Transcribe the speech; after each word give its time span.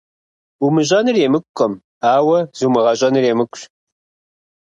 Умыщӏэныр 0.65 1.15
емыкӏукъым, 1.25 1.73
ауэ 2.15 2.39
зумыгъэщӏэныр 2.57 3.23
емыкӏущ. 3.31 3.61